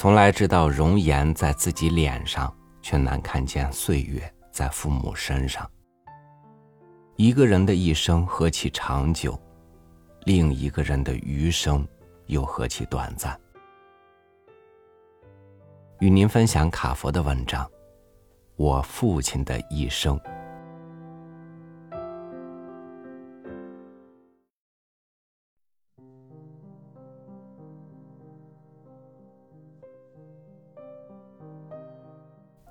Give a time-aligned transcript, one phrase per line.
[0.00, 5.68] 从来知道容颜在自己脸上，却难看见岁月在父母身上。
[7.16, 9.36] 一个人的一生何其长久，
[10.22, 11.84] 另一个人的余生
[12.26, 13.36] 又何其短暂。
[15.98, 17.64] 与您分享卡佛的文章
[18.54, 20.16] 《我父亲的一生》。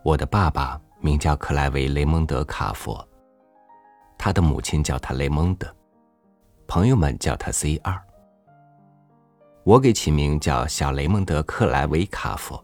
[0.07, 3.05] 我的爸爸名叫克莱维·雷蒙德·卡佛，
[4.17, 5.67] 他的母亲叫他雷蒙德，
[6.65, 8.01] 朋友们叫他 C 二。
[9.65, 12.63] 我给起名叫小雷蒙德·克莱维·卡佛。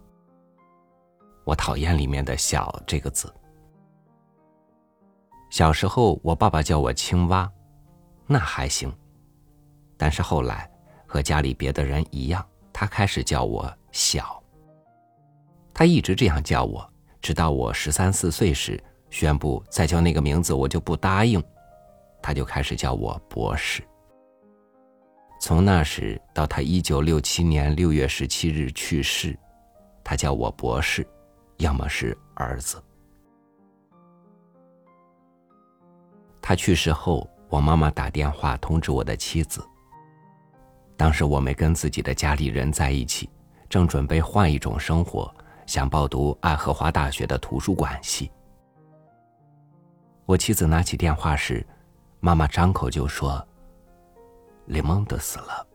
[1.43, 3.29] 我讨厌里面的“小”这个字。
[5.49, 7.51] 小时候，我爸爸叫我青蛙，
[8.25, 8.89] 那还行。
[9.97, 10.71] 但是后来，
[11.05, 12.41] 和家里别的人一样，
[12.71, 14.41] 他开始叫我小。
[15.73, 16.89] 他一直这样叫我。
[17.23, 18.77] 直到我十三四岁时，
[19.09, 21.41] 宣布再叫那个名字我就不答应，
[22.21, 23.81] 他就开始叫我博士。
[25.39, 29.39] 从那时到他一九六七年六月十七日去世，
[30.03, 31.07] 他叫我博士，
[31.59, 32.83] 要么是儿子。
[36.41, 39.65] 他去世后，我妈妈打电话通知我的妻子。
[40.97, 43.29] 当时我没跟自己的家里人在一起，
[43.69, 45.33] 正准备换一种生活。
[45.65, 48.31] 想报读爱荷华大学的图书馆系。
[50.25, 51.65] 我妻子拿起电话时，
[52.19, 53.45] 妈妈张口就说
[54.67, 55.67] ：“雷蒙德死了。”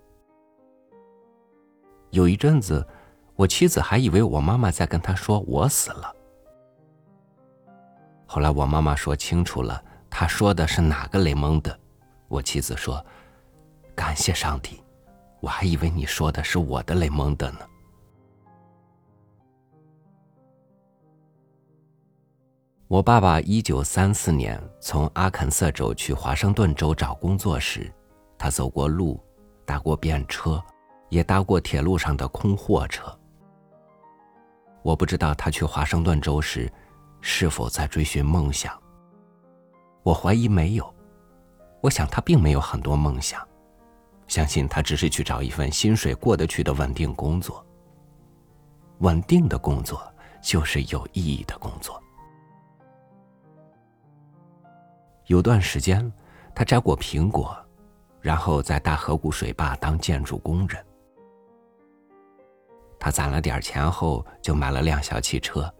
[2.11, 2.87] 有一阵子，
[3.35, 6.15] 我妻子还以为我妈妈在跟她说我死了。
[8.27, 11.79] 后来我妈妈说清楚了，她说的是哪个雷蒙德。
[12.29, 13.05] 我妻子说
[13.95, 14.83] ：“感谢上帝，
[15.41, 17.61] 我还以为你说的是我的雷蒙德呢。”
[22.89, 27.93] 我爸爸一九三四年从阿肯色州去华盛顿州找工作时，
[28.39, 29.23] 他走过路，
[29.67, 30.63] 搭过便车，
[31.11, 33.05] 也搭过铁路上的空货车。
[34.83, 36.73] 我不知道他去华盛顿州时，
[37.21, 38.73] 是否在追寻梦想。
[40.03, 40.95] 我怀疑没有，
[41.83, 43.47] 我想他并没有很多梦想，
[44.29, 47.63] 相信他只是去找一份薪水过得去的稳定工作。
[49.01, 50.03] 稳定的工作
[50.41, 52.03] 就是有意义的工作。
[55.29, 56.11] 有段时间，
[56.55, 57.55] 他摘过苹果，
[58.19, 60.83] 然后在大河谷水坝当建筑工人。
[62.99, 65.71] 他攒了点钱后，就买了辆小汽车，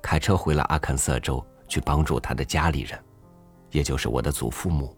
[0.00, 2.98] 开车回了阿肯色州去帮助他的家里人，
[3.72, 4.96] 也就是我的祖父母，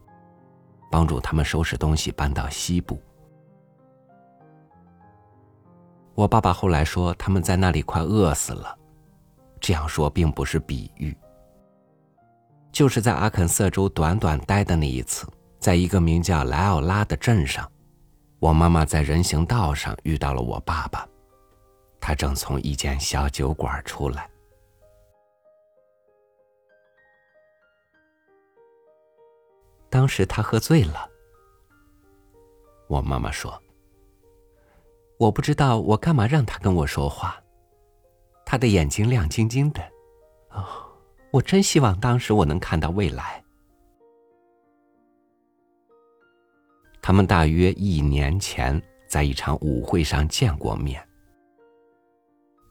[0.89, 3.03] 帮助他们收拾东西搬到西部。
[6.15, 8.79] 我爸爸后来说他们在那里快饿死了，
[9.59, 11.15] 这样说并不是比喻。
[12.77, 15.27] 就是在阿肯色州短短待的那一次，
[15.59, 17.67] 在一个名叫莱奥拉的镇上，
[18.39, 21.09] 我妈妈在人行道上遇到了我爸爸，
[21.99, 24.29] 他正从一间小酒馆出来。
[29.89, 31.09] 当时他喝醉了，
[32.89, 33.59] 我妈妈说
[35.19, 37.43] ：“我不知道我干嘛让他跟我说话，
[38.45, 39.81] 他的眼睛亮晶晶的，
[40.51, 40.67] 哦。”
[41.37, 43.45] 我真希望当时我能看到未来。
[47.03, 51.07] 他们大约一年前在一场舞会上见过面。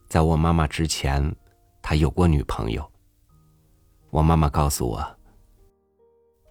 [0.09, 1.35] 在我妈妈之前，
[1.79, 2.91] 他有过女朋友。
[4.09, 5.15] 我妈妈告诉我，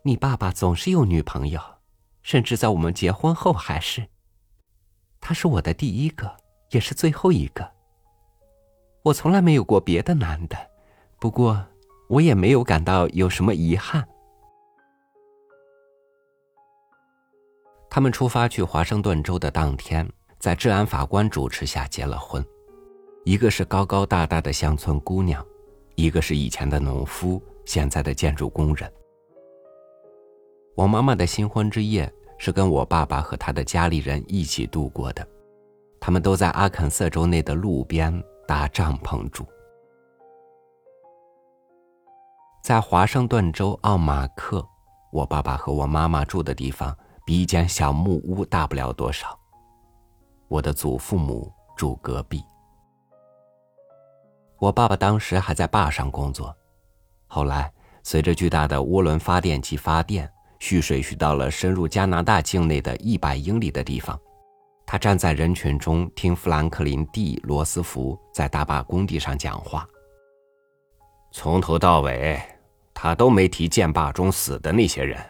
[0.05, 1.61] 你爸爸总是有女朋友，
[2.23, 4.07] 甚至在我们结婚后还是。
[5.21, 6.37] 他是我的第一个，
[6.71, 7.69] 也是最后一个。
[9.03, 10.57] 我从来没有过别的男的，
[11.19, 11.67] 不过。
[12.15, 14.07] 我也没有感到有什么遗憾。
[17.91, 20.09] 他们出发去华盛顿州的当天，
[20.39, 22.45] 在治安法官主持下结了婚。
[23.25, 25.45] 一个是高高大大的乡村姑娘，
[25.97, 28.89] 一个是以前的农夫，现在的建筑工人。
[30.77, 35.27] 我妈妈的新婚之夜是跟我爸爸和他的家里人一起度过的，
[35.99, 39.45] 他们都在阿肯色州内的路边搭帐篷住。
[42.65, 44.67] 在华盛顿州奥马克，
[45.13, 49.39] 我爸爸和我妈妈住的地方比一间小木屋大不了多少。
[50.49, 52.43] 我的祖父母住隔壁。
[54.59, 56.57] 我爸爸当时还在坝上工作，
[57.27, 57.71] 后来
[58.03, 60.27] 随着巨大的涡轮发电机发电，
[60.59, 64.19] 蓄水蓄到了深入加拿大境内的一百英里的地方，
[64.87, 69.87] 他站在人群中听富兰克林 ·D· 罗斯福在大坝工地上讲话。
[71.31, 72.41] 从头到尾，
[73.05, 75.23] 他都没提建坝中死的那些人。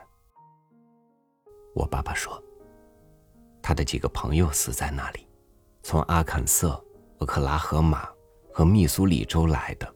[1.74, 2.40] 我爸爸说，
[3.60, 5.26] 他的几个朋友死在那里，
[5.82, 6.80] 从阿肯色、
[7.18, 8.08] 俄克拉荷马
[8.52, 9.92] 和密苏里州来的。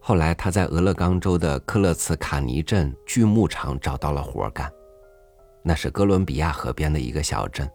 [0.00, 4.72] 后来他在俄勒冈州的克勒茨卡尼镇锯木厂找到了活干。
[5.62, 7.70] 那是哥伦比亚河边的一个小镇，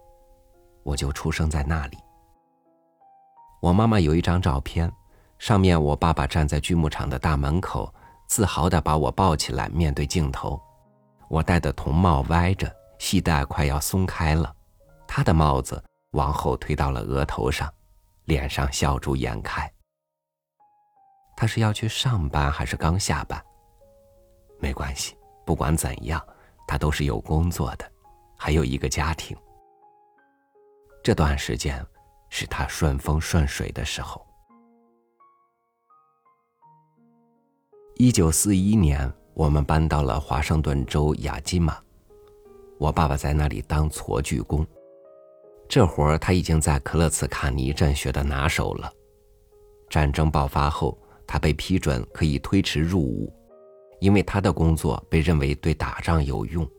[0.82, 1.98] 我就出生在那里。
[3.62, 4.92] 我妈妈有一张照片，
[5.38, 7.94] 上面我爸爸站在锯木厂的大门口，
[8.28, 10.60] 自豪地把我抱起来，面对镜头。
[11.30, 14.56] 我戴的铜帽歪着，系带快要松开了，
[15.08, 17.72] 他的帽子往后推到了额头上，
[18.26, 19.72] 脸上笑逐颜开。
[21.36, 23.44] 他是要去上班还是刚下班？
[24.60, 25.16] 没关系，
[25.46, 26.22] 不管怎样。
[26.68, 27.88] 他都是有工作的，
[28.36, 29.38] 还有一个家庭。
[31.04, 31.86] 这段时间
[32.30, 34.26] 是他顺风顺水的时候。
[37.98, 41.78] 一九四一年，我们搬到了华盛顿州亚基马，
[42.78, 44.68] 我爸爸在那里当锉锯工，
[45.70, 48.92] 这活儿他已经在克勒茨卡尼镇学的拿手了。
[49.90, 53.34] 战争爆发后，他被批准可以推迟入伍。
[54.02, 56.70] 因为他的工作被认为对打仗有用，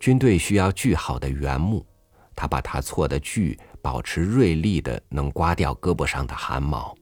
[0.00, 1.86] 军队需要锯好的原木，
[2.34, 6.92] 他把他锉的锯保持锐利的，能刮掉胳膊上的汗毛。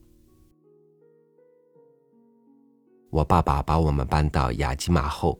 [3.14, 5.38] 我爸爸把我们搬到雅基马后，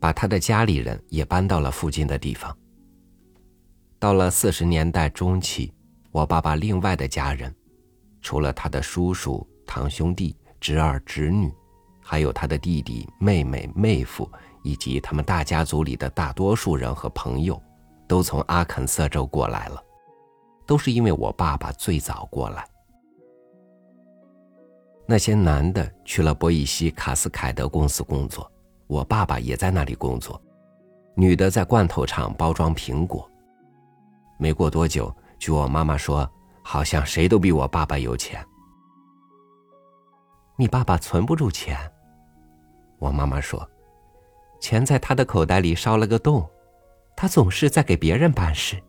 [0.00, 2.52] 把他的家里人也搬到了附近的地方。
[3.96, 5.72] 到了四十年代中期，
[6.10, 7.54] 我爸爸另外的家人，
[8.20, 11.48] 除了他的叔叔、堂兄弟、侄儿、侄女。
[12.02, 14.28] 还有他的弟弟、妹妹、妹夫，
[14.64, 17.60] 以及他们大家族里的大多数人和朋友，
[18.08, 19.80] 都从阿肯色州过来了，
[20.66, 22.66] 都是因为我爸爸最早过来。
[25.08, 28.50] 那些男的去了波伊西卡斯凯德公司工作，
[28.88, 30.40] 我爸爸也在那里工作；
[31.14, 33.30] 女的在罐头厂包装苹果。
[34.36, 36.28] 没过多久，据我妈妈说，
[36.62, 38.44] 好像谁都比我爸爸有钱。
[40.56, 41.78] 你爸爸存不住钱。
[42.98, 43.68] 我妈妈说
[44.58, 46.48] ：“钱在他的口袋里烧了个洞，
[47.14, 48.82] 他总是在给别人办事。”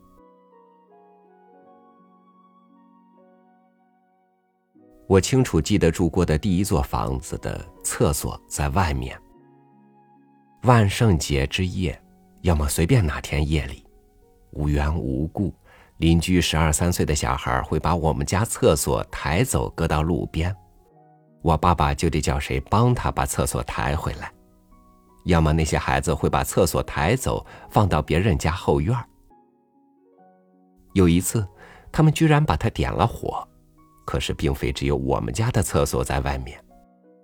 [5.08, 9.18] 我清楚记得住过的第一座房子的厕所在外面。
[10.64, 11.98] 万圣节之夜，
[12.42, 13.86] 要么随便哪天夜里，
[14.52, 15.54] 无缘无故，
[15.98, 20.54] 邻居十二三岁的小孩会把我们家厕所抬走，搁到路边。
[21.42, 24.30] 我爸爸就得叫谁帮他把厕所抬回来，
[25.24, 28.94] 要么那些孩子会把厕所抬走，放到别人家后院。
[30.94, 31.48] 有一次，
[31.94, 33.48] 他们居然把它点了火，
[34.08, 36.58] 可是并非只有我们家的厕所在外面。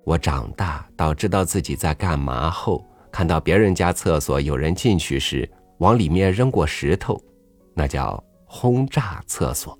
[0.03, 7.17] 我长大到知道自己在干嘛后，看到别人家厕所有人进去时往里面扔过石头，
[7.73, 9.79] 那叫轰炸厕所。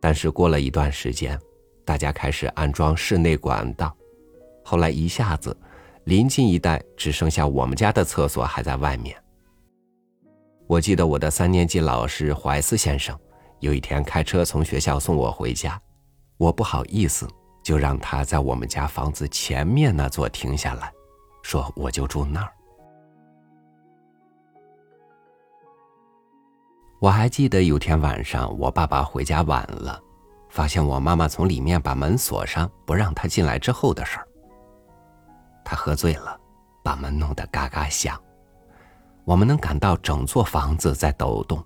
[0.00, 1.36] 但是过了一段时间，
[1.84, 3.92] 大家开始安装室内管道，
[4.62, 5.56] 后来一下子，
[6.04, 9.16] 临近一带只剩下我们家的厕所还在外面。
[10.68, 13.18] 我记得我的三年级老师怀斯先生
[13.64, 15.80] 有一天开车从学校送我回家，
[16.36, 17.26] 我不好意思，
[17.62, 20.92] 就让他在我们家房子前面那座停下来，
[21.42, 22.52] 说我就住那儿。
[27.00, 29.98] 我还记得有天晚上，我爸爸回家晚了，
[30.50, 34.28] 发现我妈妈从里面把门锁上，不让他进来之后的事儿。
[35.64, 36.38] 他喝醉了，
[36.82, 38.20] 把门弄得嘎嘎响，
[39.24, 41.64] 我们能感到整座房子在抖动。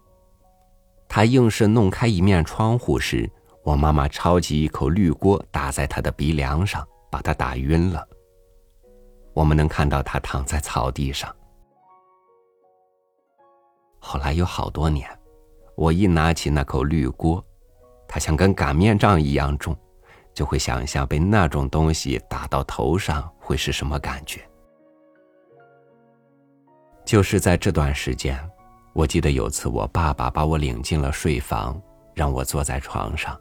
[1.09, 3.29] 他硬是弄开一面窗户时，
[3.65, 8.07] 我妈妈抄起一口绿锅打在他的鼻梁上，把他打晕了。
[9.33, 11.35] 我们能看到他躺在草地上。
[13.99, 15.09] 后来有好多年。
[15.75, 17.45] 我一拿起那口绿锅，
[18.09, 19.77] 它像根擀面杖一样重，
[20.35, 24.41] 就会想象被那种东西打到头上会是什么感觉。
[27.05, 28.37] 就是在这段时间，
[28.99, 31.81] 我记得有次我爸爸把我领进了睡房，
[32.17, 33.41] 让我坐在床上，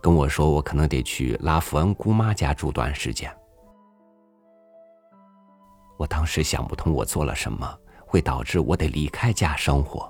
[0.00, 3.28] 跟我说我可能得去拉弗恩姑妈家住段时间。
[5.98, 7.68] 我当时想不通我做了什么
[8.06, 10.08] 会导致我得离开家生活。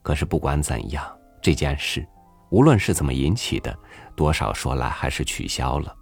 [0.00, 1.04] 可是不管怎样，
[1.42, 2.02] 这件事，
[2.50, 3.78] 无论是怎么引起的，
[4.16, 5.94] 多少说来还是取消了，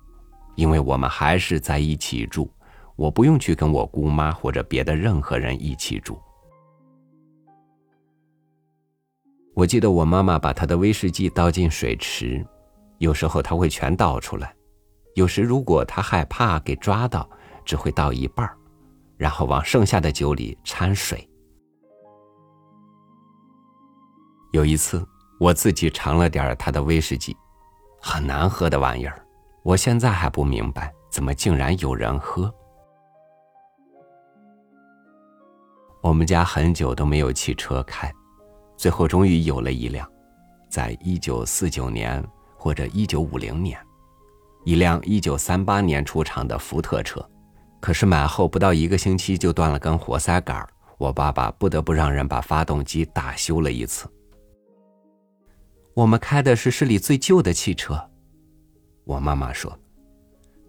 [0.55, 2.49] 因为我们还是在一起住，
[2.95, 6.17] 我不用去跟我姑妈或者别的任何人一起住。
[9.59, 12.47] 我记得我妈妈把她的威士忌倒进水池，
[12.99, 14.55] 有时候她会全倒出来，
[15.17, 17.29] 有时如果她害怕给抓到，
[17.65, 18.49] 只会倒一半
[19.17, 21.29] 然后往剩下的酒里掺水。
[24.53, 25.05] 有一次，
[25.41, 27.37] 我自己尝了点她的威士忌，
[28.01, 29.21] 很难喝的玩意儿，
[29.65, 32.49] 我现在还不明白怎么竟然有人喝。
[36.01, 38.09] 我们家很久都没有汽车开。
[38.79, 40.09] 最后终于有了一辆，
[40.71, 42.25] 在一九四九年
[42.57, 43.77] 或者一九五零年，
[44.65, 47.29] 一辆一九三八年出厂的福特车，
[47.81, 50.65] 可是买后不到一个星期就断了根活塞杆，
[50.97, 54.09] 我爸爸不得不让人把发动机大修了一次。
[55.95, 58.01] 我们开的是市里最旧的汽车，
[59.03, 59.77] 我妈妈说，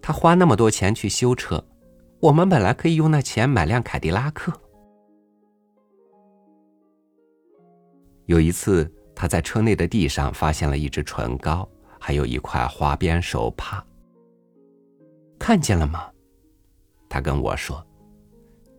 [0.02, 1.64] 他花那么多钱去修车，
[2.18, 4.52] 我们本来可以用那钱买辆凯迪拉克。
[8.30, 11.68] 有一次，他在车内的地上发现了一支唇膏，
[11.98, 13.84] 还有一块花边手帕。
[15.36, 16.08] 看见了吗？
[17.08, 17.84] 他跟我说：“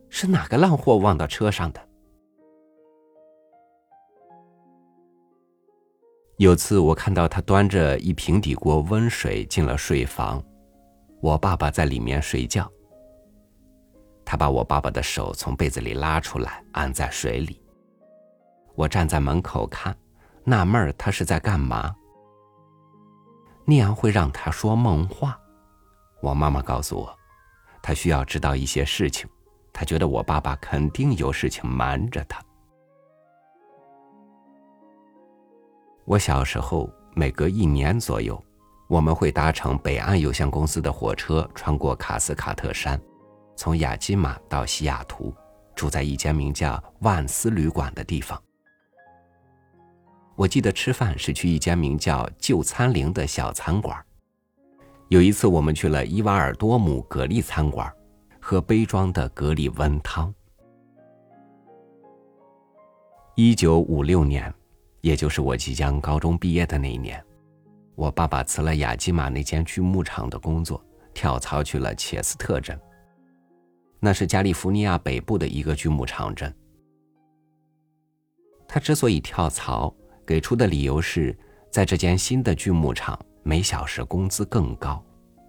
[0.10, 1.86] 是哪个浪货忘到车上的？”
[6.38, 10.42] 有次我看到他端着一平底锅温水进了睡房，
[11.20, 12.72] 我爸爸在里面睡觉。
[14.24, 17.61] 他把我爸爸的手从被子里拉出来，按在水里。
[18.76, 19.96] 我站在门口看，
[20.44, 21.96] 纳闷儿他是在干嘛。
[23.66, 25.38] 那样会让他说梦话。
[26.22, 27.18] 我妈妈告诉我，
[27.82, 29.30] 他需要知道一些事情，
[29.72, 32.42] 他觉得我爸爸肯定有事情瞒着他。
[36.06, 38.44] 我小时候每隔一年左右，
[38.90, 43.00] 我们会搭乘北岸有限公司的火车，穿过卡斯卡特山，
[43.56, 45.34] 从雅基马到西雅图，
[45.76, 48.42] 住在一间名叫万斯旅馆的地方。
[50.42, 53.96] 我记得吃饭是去一家名叫“旧餐陵”的小餐馆。
[55.10, 57.94] 有一次，我们去了伊瓦尔多姆蛤蜊餐馆，
[58.40, 60.34] 喝杯装的蛤蜊温汤。
[63.36, 64.52] 一九五六年，
[65.02, 67.24] 也就是我即将高中毕业的那一年，
[67.94, 70.84] 我爸爸辞了雅基马那间锯木厂的工作，
[71.14, 72.76] 跳槽去了切斯特镇。
[74.00, 76.52] 那是加利福尼亚北部的一个锯木厂镇。
[78.68, 79.94] 他之所以跳槽，
[80.32, 81.38] 给出的理由是，
[81.70, 85.04] 在这间新的锯木厂，每小时工资更高，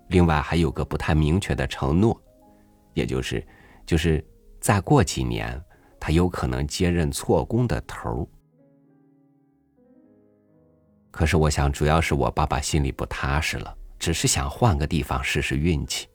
[0.08, 2.20] 另外还有个不太明确的承诺，
[2.92, 3.46] 也就是，
[3.86, 4.26] 就是
[4.60, 5.56] 再过几年，
[6.00, 8.26] 他有可能接任错工的头儿
[11.12, 16.08] 可是我想，主要是我爸爸心里不踏实了，只是想换个地方试试运气。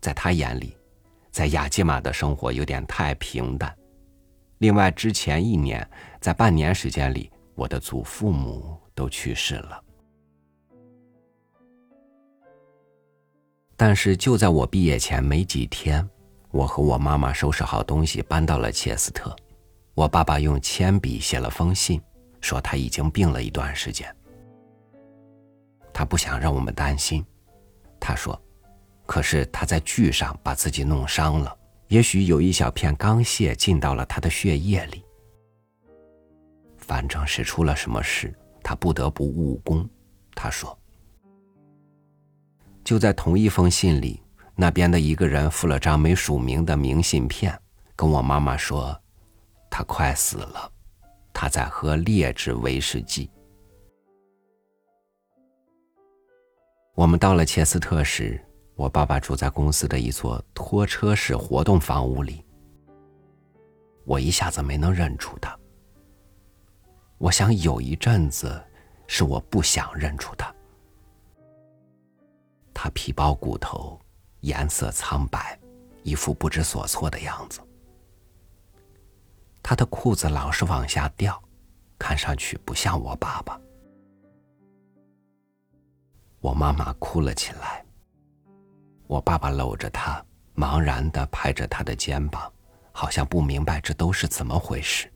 [0.00, 0.76] 在他眼里，
[1.32, 3.76] 在亚基马的生活有点太平淡。
[4.58, 5.84] 另外，之前一年，
[6.20, 7.28] 在半年时间里。
[7.56, 9.82] 我的祖父母都去世了，
[13.76, 16.06] 但是就在我毕业前没几天，
[16.50, 19.34] 我和我妈妈收拾好东西搬到了切斯特。
[19.94, 21.98] 我爸爸用铅笔写了封信，
[22.42, 24.14] 说他已经病了一段时间，
[25.94, 27.24] 他不想让我们担心。
[27.98, 28.38] 他说
[29.06, 31.56] ：“可是他在锯上把自己弄伤了，
[31.88, 35.02] 也许有一小片钢屑进到了他的血液里。”
[36.86, 39.88] 反正是出了什么事，他不得不误工。
[40.34, 40.78] 他说
[42.84, 44.22] ：“就在同一封信里，
[44.54, 47.58] 那边的一个人附了张没署名的明信片，
[47.96, 48.96] 跟我妈妈说，
[49.68, 50.70] 他快死了，
[51.32, 53.28] 他在喝劣质威士忌。”
[56.94, 58.40] 我们到了切斯特时，
[58.74, 62.44] 我爸爸住在公司的一座拖车式活动房屋里。
[64.04, 65.58] 我一下子没能认出他。
[67.18, 68.62] 我想有一阵子，
[69.06, 70.54] 是我不想认出他。
[72.74, 73.98] 他皮包骨头，
[74.40, 75.58] 颜色苍白，
[76.02, 77.60] 一副不知所措的样子。
[79.62, 81.42] 他的裤子老是往下掉，
[81.98, 83.58] 看上去不像我爸爸。
[86.40, 87.84] 我妈妈哭了起来。
[89.06, 92.52] 我爸爸搂着他，茫然的拍着他的肩膀，
[92.92, 95.10] 好像不明白这都是怎么回事。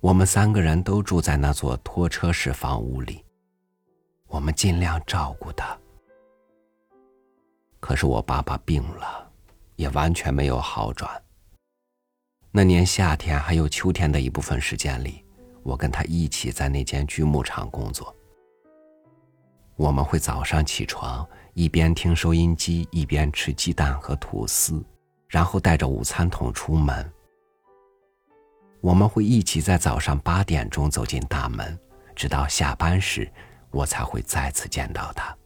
[0.00, 3.22] 我们三个人都住在那座拖车式房屋里，
[4.28, 5.78] 我们尽量照顾他。
[7.80, 9.30] 可是我爸爸病了，
[9.76, 11.22] 也完全没有好转。
[12.50, 15.22] 那年夏天还有秋天的一部分时间里，
[15.62, 18.14] 我跟他一起在那间锯木厂工作。
[19.76, 24.82] 我们会早上起床，一边听收音机，一边吃鸡蛋和吐司，
[25.28, 27.12] 然后带着午餐桶出门。
[28.80, 31.78] 我们会一起在早上八点钟走进大门，
[32.16, 33.30] 直到下班时，
[33.70, 35.36] 我才会再次见到他。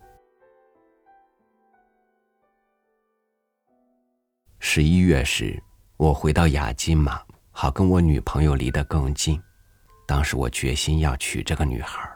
[4.61, 5.63] 十一月时，
[5.97, 9.41] 我回到雅基马，好跟我女朋友离得更近。
[10.07, 12.09] 当时我决心要娶这个女孩。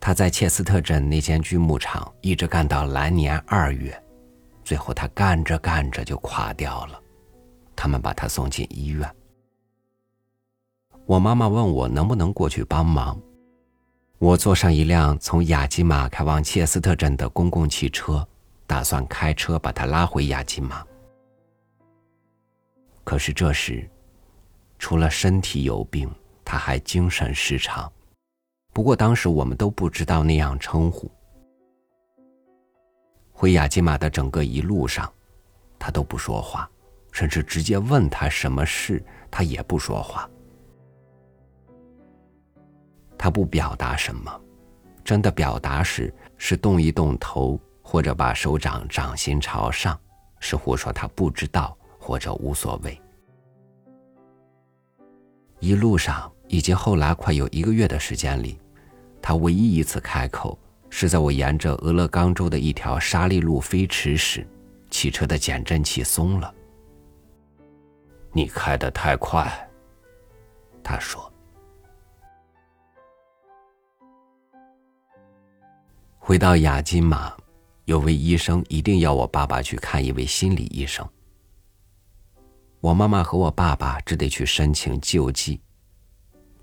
[0.00, 4.00] 他在切斯特镇那间锯木厂一直干到来年二月，
[4.62, 7.01] 最后他干着干着就垮掉了，
[7.82, 9.12] 他们把他送进医院。
[11.04, 13.20] 我妈妈问我能不能过去帮忙，
[14.18, 18.24] 我坐上一辆从雅基马开往切斯特镇的公共汽车，
[18.68, 20.86] 打算开车把他拉回雅基马。
[23.02, 23.90] 可是这时，
[24.78, 26.08] 除了身体有病，
[26.44, 27.92] 他还精神失常。
[28.72, 31.10] 不过当时我们都不知道那样称呼。
[33.32, 35.12] 回雅基马的整个一路上，
[35.80, 36.70] 他都不说话，
[37.12, 39.00] 甚至直接问他什么事，
[39.30, 40.28] 他也不说话。
[43.16, 44.40] 他不表达什么，
[45.04, 49.96] 真的表达时是动一动头，或者把手掌掌心朝上，
[50.40, 53.00] 似乎说他不知道或者无所谓。
[55.60, 58.58] 一路上以及后来快有一个月的时间里。
[59.20, 60.58] 他唯一一次开口，
[60.90, 64.44] 是在我沿着俄勒冈州的一条沙砾路飞驰时，
[64.90, 66.52] 汽车的减震器松了。
[68.34, 69.46] 你开得太快，
[70.82, 71.30] 他说。
[76.18, 77.36] 回到雅金马，
[77.84, 81.06] 有位医生一定要我爸爸去看一位心理医生。
[82.80, 85.60] 我妈妈和我爸爸只得去申请救济，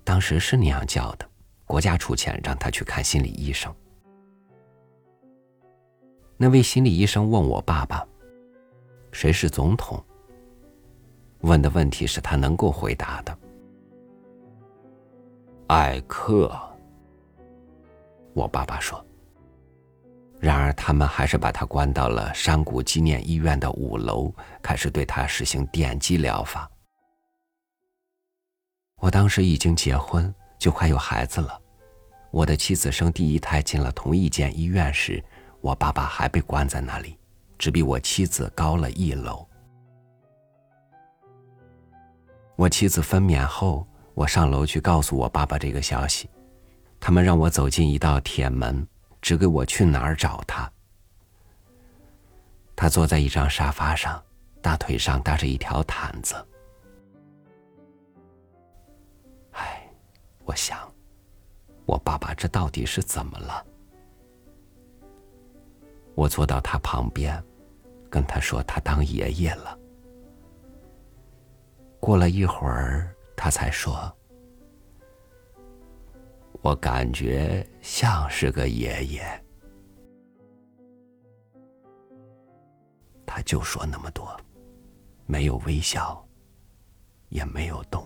[0.02, 1.30] 当时是那样叫的。
[1.66, 3.72] 国家出钱让他去看心理医生。
[6.36, 8.04] 那位心理医生问我爸爸
[9.12, 10.04] ：“谁是总统？”
[11.40, 13.38] 问的问题是他能够回答的。
[15.68, 16.50] 艾克，
[18.34, 19.04] 我爸爸说。
[20.38, 26.70] 然而他们还是把他关到了山谷纪念医院的五楼，开始对他实行电击疗法。
[28.96, 30.32] 我当时已经结婚。
[30.58, 31.58] 就快有孩子了，
[32.30, 35.24] 我的妻子生第一胎进了同一间医院时，
[35.62, 37.18] 我爸爸还被关在那里，
[37.56, 39.48] 只比我妻子高了一楼。
[42.60, 46.28] 我妻子分娩后，我上楼去告诉我爸爸这个消息，
[47.00, 48.86] 他们让我走进一道铁门，
[49.22, 50.70] 指给我去哪儿找他。
[52.76, 54.22] 他坐在一张沙发上，
[54.60, 56.34] 大腿上搭着一条毯子。
[59.52, 59.88] 唉
[60.44, 60.86] 我想，
[61.86, 63.64] 我爸爸这到底是怎么了？
[66.14, 67.42] 我坐到他旁边，
[68.10, 69.79] 跟他说他当爷爷了。
[72.00, 74.10] 过了一会儿，他才说
[76.62, 79.44] ：“我感觉像是个爷爷。”
[83.26, 84.34] 他就说那么多，
[85.26, 86.26] 没有微笑，
[87.28, 88.04] 也没有动。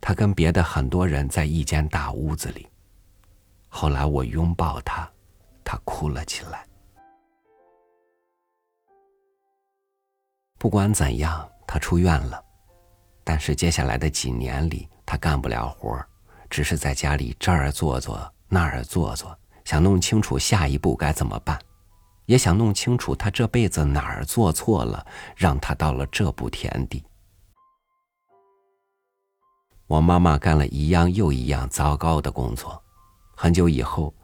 [0.00, 2.66] 他跟别的很多人在一间大屋子里。
[3.68, 5.10] 后来我拥抱他，
[5.64, 6.64] 他哭了起来。
[10.64, 12.42] 不管怎样，他出院了，
[13.22, 16.02] 但是接下来的几年里，他干不了活
[16.48, 21.58] 只是在家里这儿坐坐那儿坐坐，想弄清楚下一步该怎么办，
[22.24, 27.04] 也想弄清楚他这辈子哪儿做错了，让他到了这步田地。
[29.86, 32.82] 我妈妈干了一样又一样糟糕的工作。
[33.36, 34.14] 很久以后，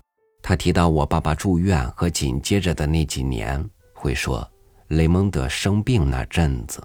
[0.41, 4.51] 她提到我爸爸住院和紧接着的那几年，会说
[4.91, 6.83] ：“雷蒙德生病那阵子。”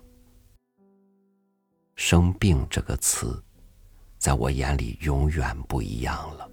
[1.97, 3.43] 生病这个词，
[4.19, 6.47] 在我眼里永远不一样了。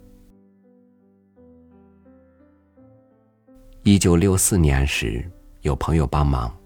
[3.83, 6.57] 一九六四年时，有朋友帮忙，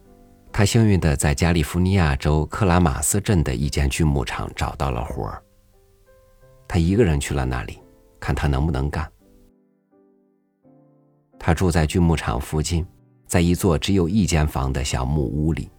[0.53, 5.43] 他幸运的在加利福尼亚州克拉马斯镇的一间锯木厂找到了活儿。
[6.69, 7.81] 他一个人去了那里，
[8.21, 9.11] 看他能不能干。
[11.41, 12.87] 他住在锯木厂附近，
[13.27, 15.71] 在一座只有一间房的小木屋里，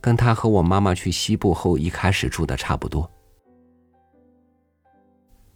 [0.00, 3.08] 跟他和我妈妈去西部后一开始住的差不多。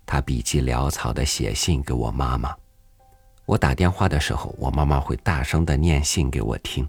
[0.05, 2.55] 他笔记潦草的写信给我妈妈，
[3.47, 6.87] 我打电话的时候，我妈妈会大声的念信给我听。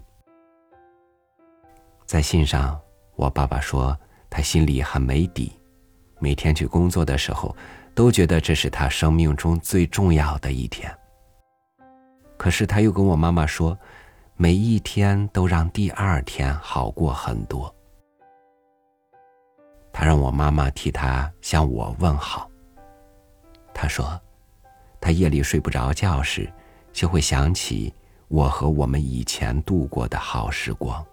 [2.04, 2.78] 在信上，
[3.16, 5.52] 我爸爸说他心里很没底。
[6.20, 7.56] 每天去工作的时候，
[7.94, 10.94] 都觉得这是他生命中最重要的一天。
[12.36, 13.78] 可是他又跟我妈妈说，
[14.36, 17.72] 每一天都让第二天好过很多。
[19.92, 22.50] 他让我妈妈替他向我问好。
[23.72, 24.20] 他说，
[25.00, 26.52] 他夜里睡不着觉时，
[26.92, 27.94] 就会想起
[28.26, 31.04] 我和我们以前度过的好时光。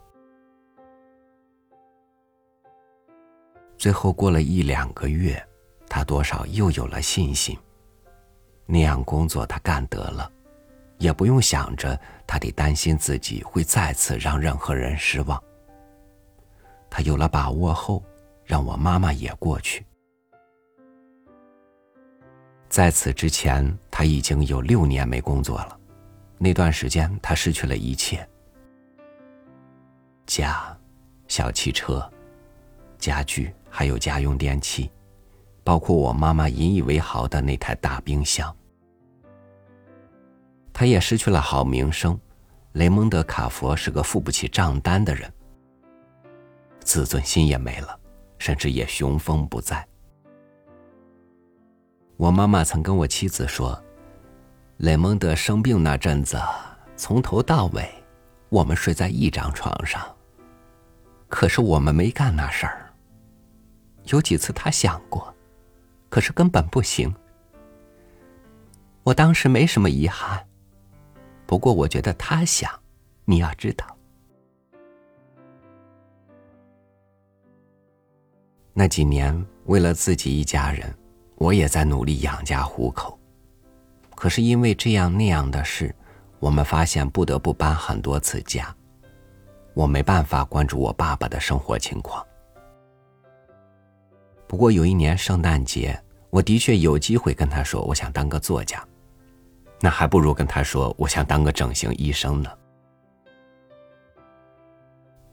[3.77, 5.41] 最后过了一两个月，
[5.87, 7.55] 他多少又有了信心。
[8.65, 10.31] 那样工作他干得了，
[11.01, 15.41] 也不用想着他得担心自己会再次让任何人失望。
[16.89, 18.03] 他有了把握后，
[18.45, 19.85] 让我妈妈也过去。
[22.69, 25.77] 在此之前，他已经有六年没工作了，
[26.37, 28.25] 那段时间他失去了一切：
[30.25, 30.77] 家、
[31.27, 32.07] 小汽车、
[32.97, 33.53] 家具。
[33.73, 34.91] 还有家用电器，
[35.63, 38.53] 包括我妈妈引以为豪的那台大冰箱。
[40.73, 42.19] 他也失去了好名声，
[42.73, 45.31] 雷蒙德·卡佛是个付不起账单的人，
[46.79, 47.99] 自尊心也没了，
[48.37, 49.87] 甚至也雄风不再。
[52.17, 53.81] 我妈妈曾跟我妻子说，
[54.77, 56.39] 雷蒙德生病那阵子，
[56.95, 57.87] 从头到尾，
[58.49, 60.01] 我们睡在一张床上。
[61.27, 62.93] 可是我们没干那事儿。
[64.05, 65.33] 有几次他想过，
[66.09, 67.13] 可是根本不行。
[69.03, 70.45] 我当时没什么遗憾，
[71.51, 72.71] 不过我觉得他想，
[73.25, 73.85] 你要知道。
[78.71, 80.97] 那几年，为了自己一家人，
[81.35, 83.19] 我也在努力养家糊口。
[84.15, 85.93] 可是因为这样那样的事，
[86.39, 88.73] 我们发现不得不搬很多次家。
[89.73, 92.25] 我没办法关注我爸爸的生活情况。
[94.47, 98.81] 不过有一年圣诞节，我的确有机会跟他说我想当个作家，
[99.81, 102.49] 那还不如跟他说我想当个整形医生呢。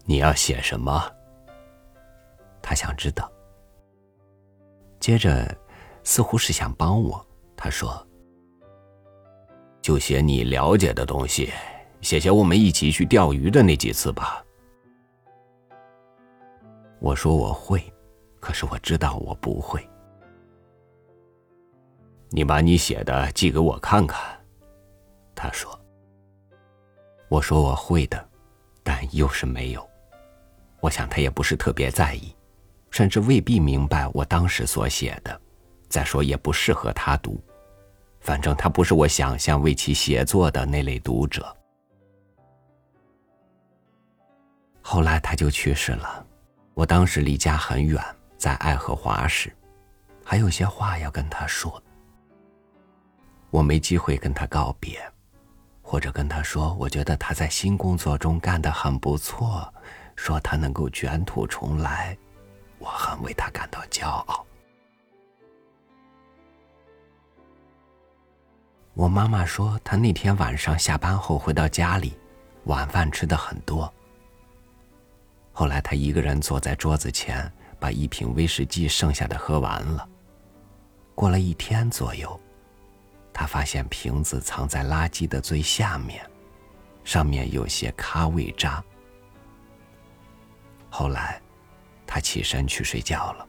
[0.05, 1.01] 你要写什么？
[2.63, 3.31] 他想知道。
[4.99, 5.55] 接着，
[6.03, 8.05] 似乎是想帮我，他说
[9.83, 11.53] ：“就写你了解的东西，
[12.01, 14.43] 写写我们一起去钓鱼的那几次吧。”
[17.01, 17.83] 我说我会。
[18.41, 19.85] 可是我知道我不会。
[22.31, 24.38] 你把你写的寄给我看看，
[25.39, 25.79] 他说。
[27.29, 28.29] 我说我会的，
[28.83, 29.89] 但又是没有。
[30.81, 32.35] 我想他也不是特别在意，
[32.91, 35.41] 甚至未必明白我当时所写的。
[35.89, 37.41] 再说也不适合他读，
[38.21, 41.57] 反正他不是我想象为其写作的那类读者。
[44.83, 46.27] 后来他就去世了，
[46.75, 48.03] 我当时离家很远。
[48.39, 49.53] 在爱荷华时，
[50.25, 51.83] 还有些话要跟他说。
[53.51, 54.97] 我没机会跟他告别，
[55.91, 59.73] 或者跟他说，我觉得他在新工作中干得很不错，
[60.17, 62.15] 说他能够卷土重来，
[62.79, 64.45] 我很为他感到骄傲。
[68.93, 72.19] 我妈妈说，她那天晚上下班后回到家里，
[72.65, 73.91] 晚饭吃的很多。
[75.53, 77.51] 后来她一个人坐在桌子前。
[77.81, 80.05] 把一瓶威士忌剩下的喝完了。
[81.15, 82.41] 过了一天左右，
[83.39, 86.29] 他发现瓶子藏在垃圾的最下面，
[87.05, 88.83] 上面有些咖味渣。
[90.91, 91.41] 后来，
[92.05, 93.47] 他起身去睡觉了。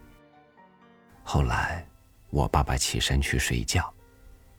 [1.23, 1.83] 后来，
[2.29, 3.91] 我爸爸起身去睡觉，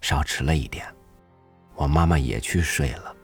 [0.01, 0.85] 稍迟了一点，
[1.77, 3.15] 我妈妈也去睡了。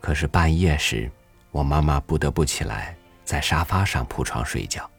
[0.00, 1.12] 可是半夜时，
[1.50, 4.90] 我妈妈不得不起来，在沙发上铺床睡觉。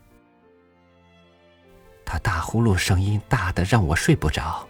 [2.06, 4.67] 他打呼噜声音大的让我睡不着。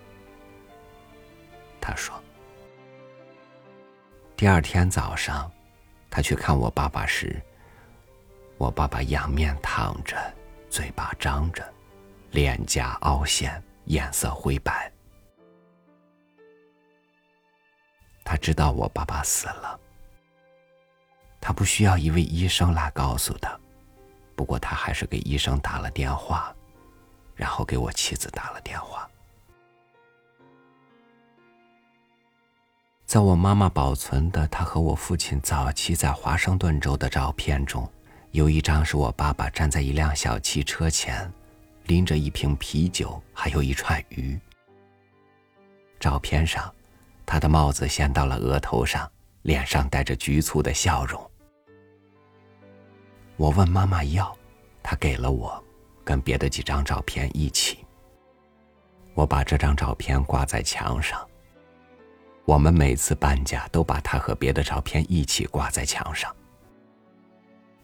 [1.88, 2.21] 他说
[4.36, 5.50] ：“第二天早上，
[6.10, 7.41] 他去看我爸爸时，
[8.58, 10.17] 我爸爸仰面躺着，
[10.69, 11.65] 嘴巴张着，
[12.32, 14.91] 脸颊凹陷，颜色灰白。
[18.26, 19.80] 他知道我爸爸死了。
[21.39, 23.58] 他不需要一位医生来告诉他，
[24.36, 26.54] 不过他还是给医生打了电话。”
[27.34, 29.10] 然后给我妻子打了电话。
[33.07, 37.89] 在我妈妈保存的她和我父亲早期在华盛顿州的照片中，
[38.31, 41.31] 有一张是我爸爸站在一辆小汽车前，
[41.85, 44.37] 拎着一瓶啤酒，还有一串鱼。
[46.01, 46.69] 照片上，
[47.25, 49.09] 他的帽子掀到了额头上，
[49.43, 51.31] 脸上带着局促的笑容。
[53.37, 54.35] 我问妈妈要，
[54.83, 55.63] 她给了我。
[56.03, 57.85] 跟别的几张照片一起，
[59.13, 61.25] 我把这张照片挂在墙上。
[62.47, 66.33] 我们每次搬家都把他和别的照片一起挂在墙上。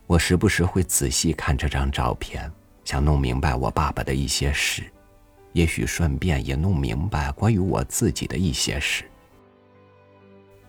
[0.08, 2.49] 我时不时会仔细看这张照片，
[2.86, 4.89] 想弄明白我爸爸的一些事，
[5.52, 9.04] 也许顺便也弄明白关于我自己的一些事。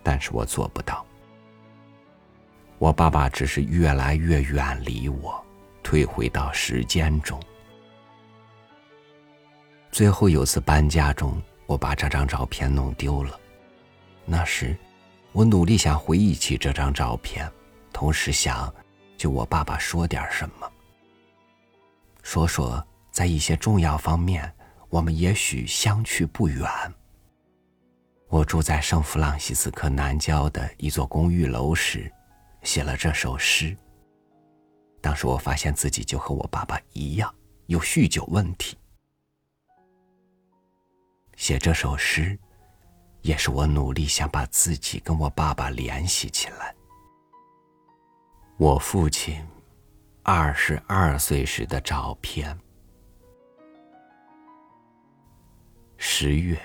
[0.02, 1.06] 但是我做不到。
[2.78, 5.40] 我爸爸只是越来越远离我，
[5.84, 7.40] 退回到时间中。
[9.92, 13.38] 最后有次搬家中，我把这张照片弄丢了。
[14.26, 14.76] 那时，
[15.32, 17.50] 我努力想回忆起这张照片，
[17.92, 18.72] 同时想，
[19.16, 20.72] 就我爸爸说点什么。
[22.22, 24.50] 说说在一些重要方面，
[24.88, 26.66] 我们也许相去不远。
[28.28, 32.10] 我住在圣弗朗西斯科南郊的一座公寓楼时，
[32.62, 33.76] 写了这首诗。
[35.02, 37.32] 当时我发现自己就和我爸爸一样，
[37.66, 38.76] 有酗酒问题。
[41.36, 42.38] 写这首诗。
[43.24, 46.74] 也是我努力想把自己跟我爸爸联系起来。
[48.58, 49.42] 我父亲
[50.22, 52.56] 二十二岁时的照片。
[55.96, 56.60] 十月，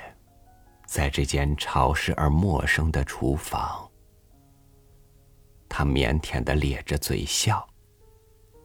[0.85, 3.89] 在这间潮湿而陌生的厨房，
[5.69, 7.65] 他腼腆的咧着嘴笑，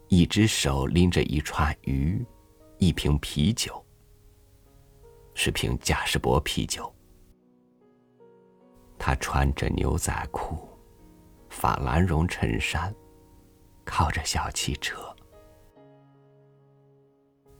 [0.08, 2.26] 一只手拎着一串鱼，
[2.78, 3.86] 一瓶啤酒，
[5.32, 6.92] 是瓶嘉士伯啤酒。
[9.06, 10.66] 他穿着牛仔裤，
[11.50, 12.90] 法兰绒衬衫，
[13.84, 15.14] 靠着小汽车。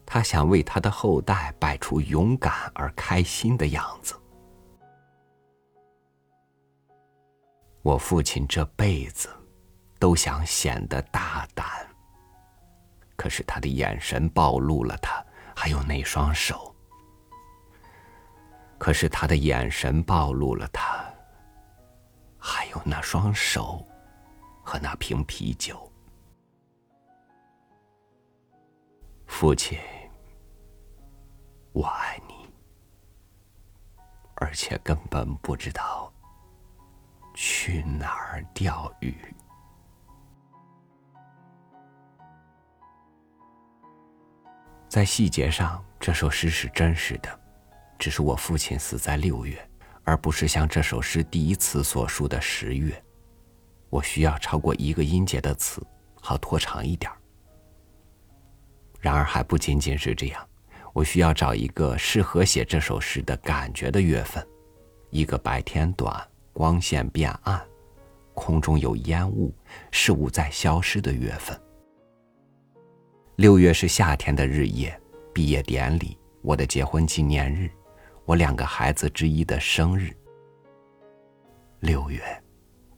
[0.07, 4.19] 他想为他的后代摆出勇敢而开心的样子。
[7.83, 9.29] 我父亲这辈子
[9.99, 11.67] 都想显得大胆，
[13.17, 15.23] 可是他的眼神暴露了他，
[15.55, 16.75] 还有那双手。
[18.79, 21.05] 可是他的眼神暴露了他。
[22.47, 23.83] 还有那双手，
[24.63, 25.91] 和那瓶啤酒。
[29.27, 29.79] 父亲，
[31.73, 32.47] 我爱你，
[34.35, 36.13] 而且根本不知道
[37.33, 39.17] 去哪儿钓鱼。
[44.87, 47.41] 在细节上，这首诗是真实的，
[47.99, 49.67] 只是我父亲死在六月。
[50.05, 53.03] 而不是像这首诗第一词所述的十月，
[53.88, 55.83] 我需要超过一个音节的词，
[56.21, 57.11] 好拖长一点
[59.01, 60.47] 然而还不仅仅是这样，
[60.93, 64.47] 我需要找一个适合写这首诗的感觉的月份，
[65.11, 67.62] 一个白天短、光线变暗、
[68.33, 69.55] 空中有烟雾、
[69.90, 71.59] 事物在消失的月份。
[73.37, 74.99] 六月是夏天的日夜，
[75.33, 77.71] 毕业典礼，我的结婚纪念日。
[78.27, 80.11] 我两个孩子之一的生日，
[81.81, 82.23] 六月，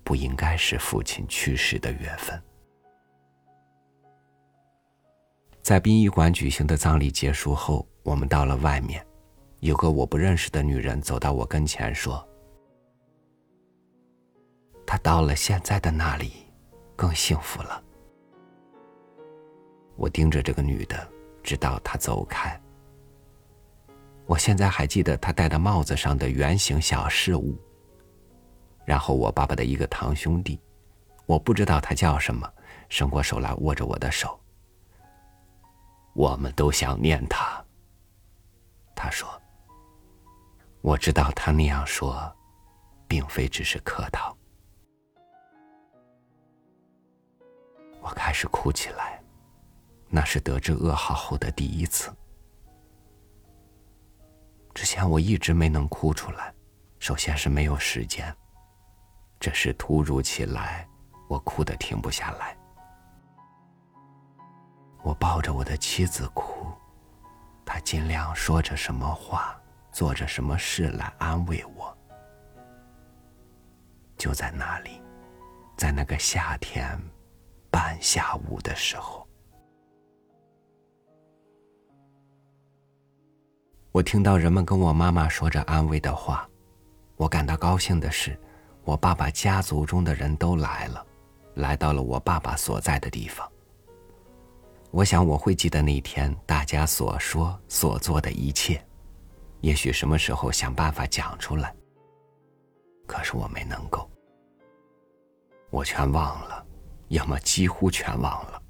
[0.04, 2.40] 不应该是父亲去世的月份。
[5.62, 9.04] 在殡仪馆举行的葬礼结束后，我们到了外面，
[9.58, 12.24] 有个我不认识的女人走到我跟前说
[14.86, 16.46] ：“他到了现在的那里，
[16.94, 17.82] 更幸福了。”
[19.98, 21.10] 我盯着这个女的，
[21.42, 22.60] 直到她走开。
[24.26, 27.56] 我现在还记得他戴的帽子上的圆形小饰物。
[28.84, 30.60] 然后我爸爸的一个堂兄弟，
[31.26, 32.52] 我不知道他叫什么，
[32.88, 34.38] 伸过手来握着我的手。
[36.12, 37.64] 我们都想念他。
[38.94, 39.28] 他说
[40.82, 42.34] ：“我知道他那样说，
[43.06, 44.36] 并非只是客套。”
[48.00, 49.20] 我开始哭起来，
[50.08, 52.10] 那是得知噩耗后的第一次。
[54.76, 56.52] 之前我一直没能哭出来，
[56.98, 58.30] 首先是没有时间。
[59.40, 60.86] 这是突如其来，
[61.30, 62.54] 我哭得停不下来。
[65.02, 66.70] 我抱着我的妻子哭，
[67.64, 69.58] 她尽量说着什么话，
[69.90, 71.96] 做着什么事来安慰我。
[74.18, 75.00] 就在那里，
[75.74, 77.00] 在那个夏天
[77.70, 79.26] 半下午的时候。
[83.96, 86.46] 我听到人们跟我妈妈说着安慰的话，
[87.16, 88.38] 我感到高兴的是，
[88.84, 91.06] 我爸爸家族中的人都来了，
[91.54, 93.50] 来到了我爸爸所在的地方。
[94.90, 98.84] 我想我会记得那天大家所说所做的一切，
[99.62, 101.74] 也许什么时候想办法讲出来。
[103.06, 104.06] 可是我没能够，
[105.70, 106.62] 我全忘了，
[107.08, 108.60] 要么几乎全忘了。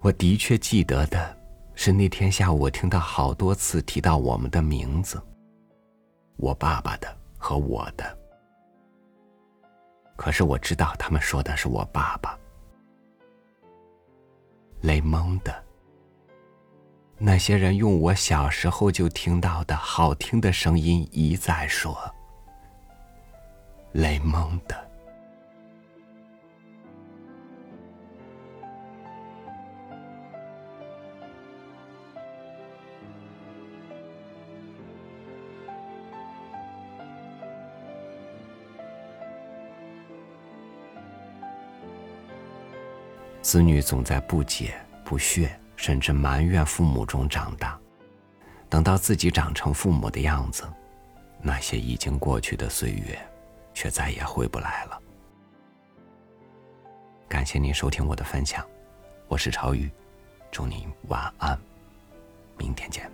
[0.00, 1.43] 我的确记得的。
[1.74, 5.20] 是那天下午，我听到好多次提到我们的名字，
[6.36, 8.18] 我爸爸的和我的，
[10.16, 12.38] 可是我知道他们说的是我爸爸。
[14.82, 15.54] 雷蒙的，
[17.18, 21.96] 那些人用我小时候就听到的好听的声音一再说
[23.92, 24.82] ：“雷蒙的。”
[43.54, 47.78] 子女总在不解、不屑，甚至埋怨父母中长大。
[48.68, 50.64] 等到自己长成父母的样子，
[51.40, 53.16] 那些已经过去的岁月，
[53.72, 55.00] 却再也回不来了。
[57.28, 58.66] 感谢您收听我的分享，
[59.28, 59.88] 我是朝雨，
[60.50, 61.56] 祝您晚安，
[62.58, 63.08] 明天见。